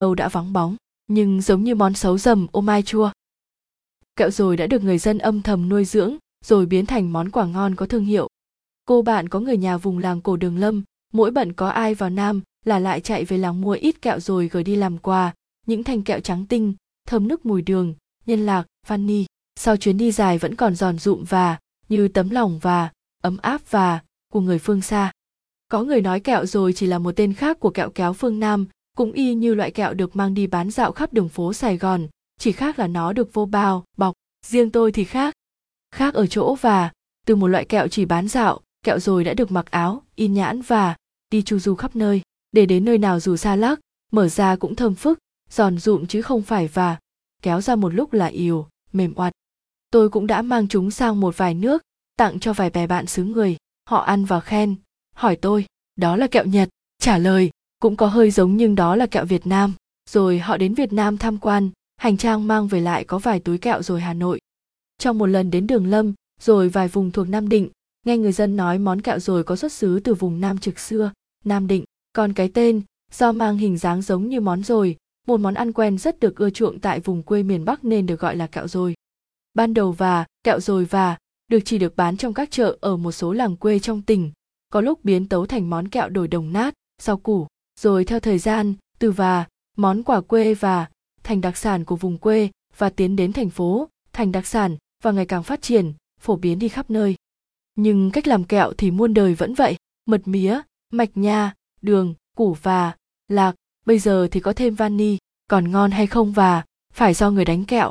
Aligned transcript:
đâu 0.00 0.14
đã 0.14 0.28
vắng 0.28 0.52
bóng, 0.52 0.76
nhưng 1.06 1.40
giống 1.40 1.64
như 1.64 1.74
món 1.74 1.94
xấu 1.94 2.18
dầm 2.18 2.46
ô 2.52 2.60
mai 2.60 2.82
chua. 2.82 3.10
Kẹo 4.16 4.30
rồi 4.30 4.56
đã 4.56 4.66
được 4.66 4.82
người 4.82 4.98
dân 4.98 5.18
âm 5.18 5.42
thầm 5.42 5.68
nuôi 5.68 5.84
dưỡng, 5.84 6.16
rồi 6.44 6.66
biến 6.66 6.86
thành 6.86 7.12
món 7.12 7.30
quà 7.30 7.46
ngon 7.46 7.74
có 7.74 7.86
thương 7.86 8.04
hiệu. 8.04 8.28
Cô 8.84 9.02
bạn 9.02 9.28
có 9.28 9.40
người 9.40 9.56
nhà 9.56 9.76
vùng 9.76 9.98
làng 9.98 10.20
cổ 10.20 10.36
đường 10.36 10.58
lâm, 10.58 10.82
mỗi 11.12 11.30
bận 11.30 11.52
có 11.52 11.68
ai 11.68 11.94
vào 11.94 12.10
nam 12.10 12.42
là 12.64 12.78
lại 12.78 13.00
chạy 13.00 13.24
về 13.24 13.38
làng 13.38 13.60
mua 13.60 13.72
ít 13.72 14.02
kẹo 14.02 14.20
rồi 14.20 14.48
gửi 14.48 14.64
đi 14.64 14.76
làm 14.76 14.98
quà, 14.98 15.34
những 15.66 15.84
thanh 15.84 16.02
kẹo 16.02 16.20
trắng 16.20 16.46
tinh, 16.46 16.74
thơm 17.08 17.28
nức 17.28 17.46
mùi 17.46 17.62
đường, 17.62 17.94
nhân 18.26 18.46
lạc 18.46 18.66
vani 18.86 19.26
sau 19.60 19.76
chuyến 19.76 19.96
đi 19.96 20.12
dài 20.12 20.38
vẫn 20.38 20.54
còn 20.54 20.74
giòn 20.74 20.98
rụm 20.98 21.24
và, 21.24 21.58
như 21.88 22.08
tấm 22.08 22.30
lòng 22.30 22.58
và, 22.62 22.90
ấm 23.22 23.36
áp 23.42 23.60
và, 23.70 24.00
của 24.32 24.40
người 24.40 24.58
phương 24.58 24.82
xa. 24.82 25.12
Có 25.68 25.82
người 25.82 26.00
nói 26.00 26.20
kẹo 26.20 26.46
rồi 26.46 26.72
chỉ 26.72 26.86
là 26.86 26.98
một 26.98 27.12
tên 27.16 27.32
khác 27.32 27.60
của 27.60 27.70
kẹo 27.70 27.90
kéo 27.90 28.12
phương 28.12 28.40
nam 28.40 28.66
cũng 28.96 29.12
y 29.12 29.34
như 29.34 29.54
loại 29.54 29.70
kẹo 29.70 29.94
được 29.94 30.16
mang 30.16 30.34
đi 30.34 30.46
bán 30.46 30.70
dạo 30.70 30.92
khắp 30.92 31.12
đường 31.12 31.28
phố 31.28 31.52
sài 31.52 31.76
gòn, 31.76 32.06
chỉ 32.38 32.52
khác 32.52 32.78
là 32.78 32.86
nó 32.86 33.12
được 33.12 33.32
vô 33.32 33.46
bao 33.46 33.84
bọc, 33.96 34.14
riêng 34.46 34.70
tôi 34.70 34.92
thì 34.92 35.04
khác. 35.04 35.34
Khác 35.90 36.14
ở 36.14 36.26
chỗ 36.26 36.54
và, 36.54 36.90
từ 37.26 37.36
một 37.36 37.46
loại 37.46 37.64
kẹo 37.64 37.88
chỉ 37.88 38.04
bán 38.04 38.28
dạo, 38.28 38.60
kẹo 38.84 38.98
rồi 38.98 39.24
đã 39.24 39.34
được 39.34 39.50
mặc 39.50 39.70
áo 39.70 40.02
in 40.14 40.34
nhãn 40.34 40.62
và, 40.62 40.96
đi 41.30 41.42
chu 41.42 41.58
du 41.58 41.74
khắp 41.74 41.96
nơi. 41.96 42.22
Để 42.52 42.66
đến 42.66 42.84
nơi 42.84 42.98
nào 42.98 43.20
dù 43.20 43.36
xa 43.36 43.56
lắc, 43.56 43.80
mở 44.12 44.28
ra 44.28 44.56
cũng 44.56 44.74
thơm 44.76 44.94
phức, 44.94 45.18
giòn 45.50 45.78
rụm 45.78 46.06
chứ 46.06 46.22
không 46.22 46.42
phải 46.42 46.68
và, 46.68 46.96
kéo 47.42 47.60
ra 47.60 47.76
một 47.76 47.94
lúc 47.94 48.12
là 48.12 48.26
yếu 48.26 48.66
mềm 48.92 49.14
oặt. 49.14 49.32
Tôi 49.90 50.08
cũng 50.08 50.26
đã 50.26 50.42
mang 50.42 50.68
chúng 50.68 50.90
sang 50.90 51.20
một 51.20 51.36
vài 51.36 51.54
nước, 51.54 51.82
tặng 52.16 52.40
cho 52.40 52.52
vài 52.52 52.70
bè 52.70 52.86
bạn 52.86 53.06
xứ 53.06 53.24
người, 53.24 53.56
họ 53.88 53.98
ăn 53.98 54.24
và 54.24 54.40
khen, 54.40 54.74
hỏi 55.14 55.36
tôi, 55.36 55.66
đó 55.96 56.16
là 56.16 56.26
kẹo 56.26 56.44
nhật? 56.44 56.68
Trả 56.98 57.18
lời 57.18 57.50
cũng 57.78 57.96
có 57.96 58.06
hơi 58.06 58.30
giống 58.30 58.56
nhưng 58.56 58.74
đó 58.74 58.96
là 58.96 59.06
kẹo 59.06 59.24
việt 59.24 59.46
nam. 59.46 59.72
Rồi 60.10 60.38
họ 60.38 60.56
đến 60.56 60.74
việt 60.74 60.92
nam 60.92 61.18
tham 61.18 61.38
quan, 61.38 61.70
hành 61.96 62.16
trang 62.16 62.46
mang 62.46 62.68
về 62.68 62.80
lại 62.80 63.04
có 63.04 63.18
vài 63.18 63.40
túi 63.40 63.58
kẹo 63.58 63.82
rồi 63.82 64.00
hà 64.00 64.14
nội. 64.14 64.40
Trong 64.98 65.18
một 65.18 65.26
lần 65.26 65.50
đến 65.50 65.66
đường 65.66 65.86
lâm, 65.86 66.14
rồi 66.40 66.68
vài 66.68 66.88
vùng 66.88 67.10
thuộc 67.10 67.28
nam 67.28 67.48
định, 67.48 67.68
nghe 68.06 68.16
người 68.16 68.32
dân 68.32 68.56
nói 68.56 68.78
món 68.78 69.00
kẹo 69.00 69.18
rồi 69.18 69.44
có 69.44 69.56
xuất 69.56 69.72
xứ 69.72 70.00
từ 70.00 70.14
vùng 70.14 70.40
nam 70.40 70.58
trực 70.58 70.78
xưa, 70.78 71.12
nam 71.44 71.66
định. 71.66 71.84
Còn 72.12 72.32
cái 72.32 72.50
tên, 72.54 72.82
do 73.12 73.32
mang 73.32 73.58
hình 73.58 73.78
dáng 73.78 74.02
giống 74.02 74.28
như 74.28 74.40
món 74.40 74.62
rồi, 74.62 74.96
một 75.26 75.40
món 75.40 75.54
ăn 75.54 75.72
quen 75.72 75.98
rất 75.98 76.20
được 76.20 76.36
ưa 76.36 76.50
chuộng 76.50 76.80
tại 76.80 77.00
vùng 77.00 77.22
quê 77.22 77.42
miền 77.42 77.64
bắc 77.64 77.84
nên 77.84 78.06
được 78.06 78.20
gọi 78.20 78.36
là 78.36 78.46
kẹo 78.46 78.68
rồi. 78.68 78.94
Ban 79.54 79.74
đầu 79.74 79.92
và, 79.92 80.24
kẹo 80.42 80.60
rồi 80.60 80.84
và, 80.84 81.18
được 81.48 81.60
chỉ 81.64 81.78
được 81.78 81.96
bán 81.96 82.16
trong 82.16 82.34
các 82.34 82.50
chợ 82.50 82.76
ở 82.80 82.96
một 82.96 83.12
số 83.12 83.32
làng 83.32 83.56
quê 83.56 83.78
trong 83.78 84.02
tỉnh, 84.02 84.32
có 84.70 84.80
lúc 84.80 85.04
biến 85.04 85.28
tấu 85.28 85.46
thành 85.46 85.70
món 85.70 85.88
kẹo 85.88 86.08
đổi 86.08 86.28
đồng 86.28 86.52
nát, 86.52 86.74
rau 87.02 87.16
củ 87.16 87.46
rồi 87.80 88.04
theo 88.04 88.20
thời 88.20 88.38
gian, 88.38 88.74
từ 88.98 89.10
và, 89.10 89.44
món 89.76 90.02
quà 90.02 90.20
quê 90.20 90.54
và, 90.54 90.86
thành 91.22 91.40
đặc 91.40 91.56
sản 91.56 91.84
của 91.84 91.96
vùng 91.96 92.18
quê 92.18 92.48
và 92.76 92.90
tiến 92.90 93.16
đến 93.16 93.32
thành 93.32 93.50
phố, 93.50 93.88
thành 94.12 94.32
đặc 94.32 94.46
sản 94.46 94.76
và 95.02 95.12
ngày 95.12 95.26
càng 95.26 95.42
phát 95.42 95.62
triển, 95.62 95.92
phổ 96.20 96.36
biến 96.36 96.58
đi 96.58 96.68
khắp 96.68 96.90
nơi. 96.90 97.16
Nhưng 97.74 98.10
cách 98.10 98.28
làm 98.28 98.44
kẹo 98.44 98.72
thì 98.78 98.90
muôn 98.90 99.14
đời 99.14 99.34
vẫn 99.34 99.54
vậy, 99.54 99.76
mật 100.06 100.28
mía, 100.28 100.60
mạch 100.92 101.16
nha, 101.16 101.54
đường, 101.82 102.14
củ 102.36 102.56
và, 102.62 102.96
lạc, 103.28 103.54
bây 103.86 103.98
giờ 103.98 104.28
thì 104.30 104.40
có 104.40 104.52
thêm 104.52 104.74
vani, 104.74 105.18
còn 105.50 105.70
ngon 105.70 105.90
hay 105.90 106.06
không 106.06 106.32
và, 106.32 106.64
phải 106.92 107.14
do 107.14 107.30
người 107.30 107.44
đánh 107.44 107.64
kẹo. 107.64 107.90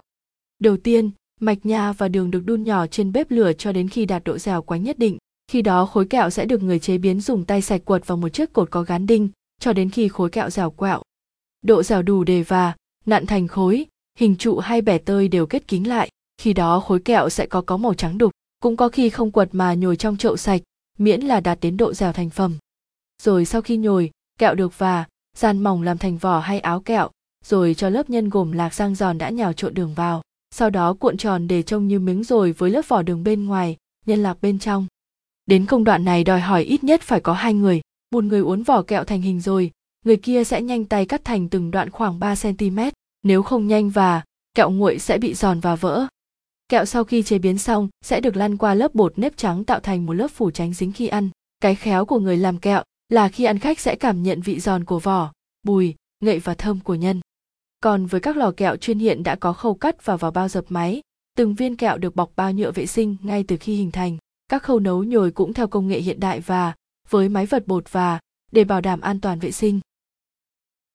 Đầu 0.60 0.78
tiên, 0.78 1.12
mạch 1.40 1.66
nha 1.66 1.92
và 1.92 2.08
đường 2.08 2.32
được 2.32 2.46
đun 2.46 2.64
nhỏ 2.64 2.88
trên 2.88 3.12
bếp 3.12 3.32
lửa 3.32 3.54
cho 3.54 3.72
đến 3.72 3.90
khi 3.90 4.06
đạt 4.06 4.24
độ 4.24 4.38
dẻo 4.38 4.62
quánh 4.62 4.84
nhất 4.84 5.00
định. 5.00 5.18
Khi 5.48 5.62
đó 5.62 5.86
khối 5.86 6.06
kẹo 6.06 6.30
sẽ 6.30 6.46
được 6.46 6.64
người 6.64 6.80
chế 6.80 6.98
biến 6.98 7.22
dùng 7.22 7.46
tay 7.46 7.62
sạch 7.62 7.86
quật 7.86 8.08
vào 8.08 8.18
một 8.18 8.30
chiếc 8.30 8.54
cột 8.54 8.72
có 8.72 8.82
gắn 8.82 9.08
đinh 9.08 9.30
cho 9.60 9.74
đến 9.74 9.90
khi 9.90 10.08
khối 10.08 10.30
kẹo 10.30 10.50
dẻo 10.50 10.70
quẹo 10.70 11.02
độ 11.66 11.84
dẻo 11.84 12.02
đủ 12.02 12.24
để 12.24 12.44
và, 12.44 12.74
nặn 13.06 13.26
thành 13.26 13.48
khối, 13.48 13.86
hình 14.20 14.36
trụ 14.36 14.58
hay 14.58 14.82
bẻ 14.82 14.98
tơi 14.98 15.28
đều 15.28 15.46
kết 15.46 15.68
kính 15.68 15.88
lại. 15.88 16.10
Khi 16.38 16.54
đó 16.54 16.80
khối 16.80 17.00
kẹo 17.00 17.30
sẽ 17.30 17.46
có 17.46 17.62
có 17.62 17.78
màu 17.78 17.94
trắng 17.94 18.18
đục, 18.18 18.32
cũng 18.62 18.78
có 18.78 18.90
khi 18.90 19.10
không 19.10 19.32
quật 19.32 19.50
mà 19.52 19.74
nhồi 19.74 19.96
trong 19.96 20.18
chậu 20.18 20.38
sạch, 20.38 20.62
miễn 20.98 21.22
là 21.22 21.40
đạt 21.40 21.60
đến 21.62 21.78
độ 21.78 21.94
dẻo 21.94 22.12
thành 22.12 22.30
phẩm. 22.30 22.58
Rồi 23.22 23.46
sau 23.46 23.62
khi 23.62 23.78
nhồi, 23.78 24.12
kẹo 24.40 24.56
được 24.56 24.78
và 24.78 25.06
gian 25.38 25.64
mỏng 25.64 25.82
làm 25.82 25.98
thành 25.98 26.18
vỏ 26.18 26.40
hay 26.40 26.60
áo 26.60 26.80
kẹo, 26.80 27.10
rồi 27.46 27.74
cho 27.74 27.90
lớp 27.90 28.10
nhân 28.10 28.30
gồm 28.30 28.52
lạc 28.52 28.74
rang 28.74 28.96
giòn 28.96 29.18
đã 29.18 29.30
nhào 29.30 29.54
trộn 29.54 29.74
đường 29.74 29.94
vào. 29.94 30.22
Sau 30.52 30.70
đó 30.70 30.94
cuộn 30.94 31.18
tròn 31.18 31.48
để 31.48 31.62
trông 31.62 31.88
như 31.88 32.00
miếng 32.00 32.24
rồi 32.24 32.52
với 32.52 32.70
lớp 32.70 32.88
vỏ 32.88 33.02
đường 33.02 33.24
bên 33.24 33.46
ngoài, 33.46 33.78
nhân 34.06 34.24
lạc 34.24 34.38
bên 34.42 34.60
trong. 34.60 34.88
Đến 35.46 35.66
công 35.66 35.84
đoạn 35.84 36.06
này 36.06 36.24
đòi 36.24 36.40
hỏi 36.40 36.64
ít 36.64 36.84
nhất 36.84 37.02
phải 37.02 37.20
có 37.20 37.34
hai 37.34 37.54
người 37.54 37.82
một 38.16 38.24
người 38.24 38.40
uốn 38.40 38.64
vỏ 38.64 38.82
kẹo 38.82 39.04
thành 39.04 39.22
hình 39.22 39.40
rồi, 39.40 39.72
người 40.06 40.18
kia 40.18 40.44
sẽ 40.44 40.62
nhanh 40.62 40.86
tay 40.86 41.06
cắt 41.06 41.26
thành 41.26 41.50
từng 41.50 41.72
đoạn 41.72 41.90
khoảng 41.90 42.20
3 42.20 42.36
cm 42.42 42.80
nếu 43.24 43.44
không 43.44 43.68
nhanh 43.68 43.90
và 43.90 44.22
kẹo 44.54 44.70
nguội 44.70 45.00
sẽ 45.00 45.18
bị 45.18 45.34
giòn 45.34 45.60
và 45.60 45.76
vỡ. 45.76 46.08
Kẹo 46.70 46.86
sau 46.86 47.04
khi 47.04 47.24
chế 47.24 47.38
biến 47.38 47.58
xong, 47.58 47.90
sẽ 48.02 48.22
được 48.22 48.36
lăn 48.36 48.58
qua 48.58 48.74
lớp 48.74 48.96
bột 48.96 49.20
nếp 49.20 49.38
trắng 49.38 49.64
tạo 49.64 49.80
thành 49.80 50.06
một 50.06 50.14
lớp 50.14 50.28
phủ 50.28 50.52
tránh 50.52 50.74
dính 50.74 50.92
khi 50.92 51.08
ăn. 51.08 51.30
Cái 51.60 51.76
khéo 51.76 52.06
của 52.06 52.20
người 52.20 52.38
làm 52.38 52.58
kẹo 52.58 52.84
là 53.10 53.30
khi 53.30 53.44
ăn 53.44 53.60
khách 53.60 53.80
sẽ 53.80 53.96
cảm 53.96 54.24
nhận 54.24 54.42
vị 54.42 54.60
giòn 54.60 54.84
của 54.84 55.00
vỏ, 55.00 55.32
bùi, 55.64 55.96
ngậy 56.20 56.40
và 56.40 56.54
thơm 56.54 56.80
của 56.80 56.96
nhân. 56.96 57.22
Còn 57.80 58.06
với 58.06 58.22
các 58.22 58.38
lò 58.38 58.52
kẹo 58.52 58.76
chuyên 58.76 59.00
hiện 59.00 59.24
đã 59.24 59.36
có 59.36 59.54
khâu 59.54 59.74
cắt 59.74 60.06
và 60.06 60.16
vào 60.18 60.32
bao 60.32 60.48
dập 60.48 60.66
máy, 60.70 61.02
từng 61.38 61.56
viên 61.56 61.76
kẹo 61.76 61.98
được 61.98 62.16
bọc 62.16 62.32
bao 62.36 62.52
nhựa 62.52 62.72
vệ 62.72 62.86
sinh 62.86 63.18
ngay 63.22 63.44
từ 63.48 63.58
khi 63.58 63.76
hình 63.76 63.92
thành. 63.92 64.18
Các 64.48 64.64
khâu 64.64 64.80
nấu 64.80 65.04
nhồi 65.04 65.32
cũng 65.32 65.54
theo 65.54 65.68
công 65.68 65.88
nghệ 65.88 66.00
hiện 66.00 66.20
đại 66.20 66.40
và 66.40 66.74
với 67.10 67.30
máy 67.30 67.46
vật 67.46 67.68
bột 67.68 67.92
và 67.92 68.20
để 68.52 68.64
bảo 68.64 68.82
đảm 68.82 69.02
an 69.02 69.22
toàn 69.22 69.40
vệ 69.40 69.52
sinh. 69.52 69.80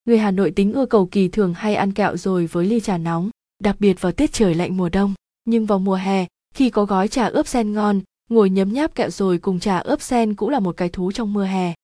Người 0.05 0.19
hà 0.19 0.31
nội 0.31 0.51
tính 0.51 0.73
ưa 0.73 0.87
cầu 0.87 1.07
kỳ 1.07 1.29
thường 1.29 1.55
hay 1.55 1.75
ăn 1.75 1.93
kẹo 1.93 2.17
rồi 2.17 2.47
với 2.47 2.67
ly 2.67 2.81
trà 2.81 2.99
nóng, 2.99 3.31
đặc 3.63 3.77
biệt 3.79 4.01
vào 4.01 4.13
tiết 4.13 4.33
trời 4.33 4.55
lạnh 4.55 4.77
mùa 4.77 4.89
đông. 4.89 5.15
Nhưng 5.45 5.67
vào 5.67 5.79
mùa 5.79 5.95
hè, 5.95 6.27
khi 6.55 6.71
có 6.71 6.85
gói 6.85 7.09
trà 7.09 7.27
ướp 7.27 7.47
sen 7.47 7.73
ngon, 7.73 8.01
ngồi 8.31 8.51
nhấm 8.51 8.73
nháp 8.73 8.95
kẹo 8.95 9.11
rồi 9.11 9.39
cùng 9.39 9.61
trà 9.61 9.79
ướp 9.79 10.03
sen 10.03 10.35
cũng 10.35 10.51
là 10.51 10.61
một 10.61 10.77
cái 10.77 10.89
thú 10.89 11.13
trong 11.13 11.33
mưa 11.33 11.45
hè. 11.45 11.75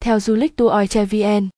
Theo 0.00 0.20
du 0.20 0.34
lịch 0.34 0.56
tour 0.56 0.96
vn 1.10 1.48